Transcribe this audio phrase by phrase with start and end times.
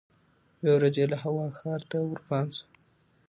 [0.65, 2.65] یوه ورځ یې له هوا ښار ته ورپام سو